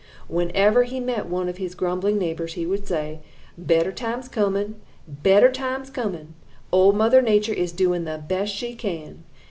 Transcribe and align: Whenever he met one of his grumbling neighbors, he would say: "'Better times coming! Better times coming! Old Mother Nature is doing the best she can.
Whenever 0.27 0.81
he 0.81 0.99
met 0.99 1.27
one 1.27 1.47
of 1.47 1.57
his 1.57 1.75
grumbling 1.75 2.17
neighbors, 2.17 2.53
he 2.53 2.65
would 2.65 2.87
say: 2.87 3.19
"'Better 3.55 3.91
times 3.91 4.27
coming! 4.27 4.81
Better 5.07 5.51
times 5.51 5.91
coming! 5.91 6.33
Old 6.71 6.95
Mother 6.95 7.21
Nature 7.21 7.53
is 7.53 7.71
doing 7.71 8.05
the 8.05 8.17
best 8.27 8.51
she 8.51 8.73
can. 8.73 9.21